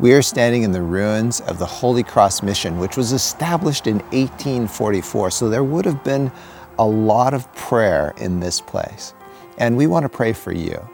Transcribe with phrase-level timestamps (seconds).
[0.00, 3.98] We are standing in the ruins of the Holy Cross Mission, which was established in
[3.98, 5.30] 1844.
[5.30, 6.32] So there would have been
[6.78, 9.12] a lot of prayer in this place.
[9.58, 10.88] And we want to pray for you.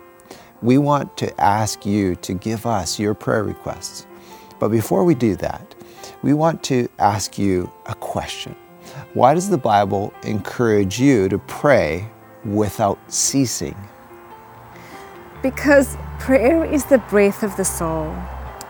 [0.60, 4.08] We want to ask you to give us your prayer requests.
[4.58, 5.76] But before we do that,
[6.24, 8.56] we want to ask you a question.
[9.14, 12.10] Why does the Bible encourage you to pray
[12.44, 13.76] without ceasing?
[15.42, 18.12] Because prayer is the breath of the soul.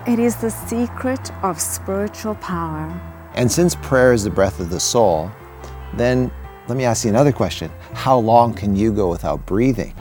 [0.06, 2.88] It is the secret of spiritual power.
[3.34, 5.32] And since prayer is the breath of the soul,
[5.94, 6.30] then
[6.68, 7.72] let me ask you another question.
[7.92, 9.92] How long can you go without breathing?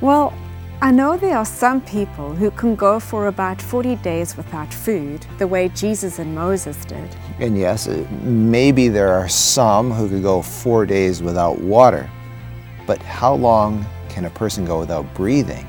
[0.00, 0.34] Well,
[0.82, 5.24] I know there are some people who can go for about 40 days without food,
[5.38, 7.16] the way Jesus and Moses did.
[7.38, 12.10] And yes, uh, maybe there are some who could go four days without water.
[12.88, 15.64] But how long can a person go without breathing?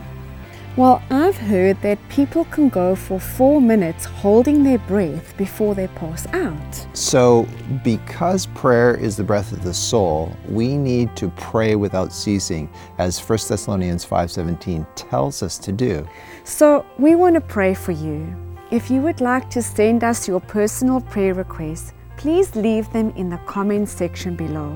[0.78, 5.88] Well, I've heard that people can go for four minutes holding their breath before they
[5.88, 6.88] pass out.
[6.92, 7.48] So,
[7.82, 13.18] because prayer is the breath of the soul, we need to pray without ceasing, as
[13.18, 16.06] 1 Thessalonians 5:17 tells us to do.
[16.44, 18.36] So, we want to pray for you.
[18.70, 23.30] If you would like to send us your personal prayer requests, please leave them in
[23.30, 24.76] the comments section below.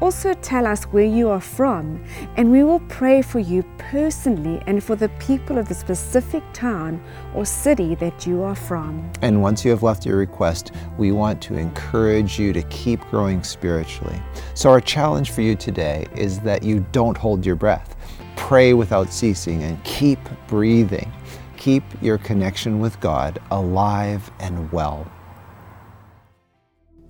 [0.00, 2.00] Also, tell us where you are from,
[2.36, 7.02] and we will pray for you personally and for the people of the specific town
[7.34, 9.10] or city that you are from.
[9.22, 13.42] And once you have left your request, we want to encourage you to keep growing
[13.42, 14.22] spiritually.
[14.54, 17.96] So, our challenge for you today is that you don't hold your breath.
[18.36, 21.12] Pray without ceasing and keep breathing.
[21.56, 25.10] Keep your connection with God alive and well.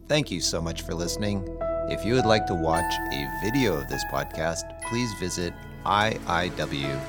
[0.06, 1.46] Thank you so much for listening.
[1.90, 5.54] If you would like to watch a video of this podcast, please visit
[5.86, 7.00] iiw.ca.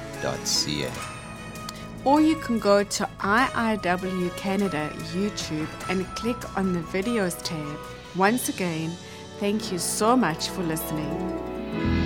[2.05, 7.77] Or you can go to IIW Canada YouTube and click on the videos tab.
[8.15, 8.89] Once again,
[9.39, 11.98] thank you so much for listening.